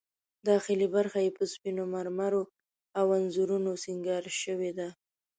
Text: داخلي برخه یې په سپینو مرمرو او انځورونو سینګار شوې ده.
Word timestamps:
داخلي 0.49 0.87
برخه 0.95 1.19
یې 1.25 1.31
په 1.37 1.43
سپینو 1.53 1.83
مرمرو 1.93 2.43
او 2.99 3.05
انځورونو 3.17 3.71
سینګار 3.83 4.23
شوې 4.41 4.71
ده. 4.77 4.89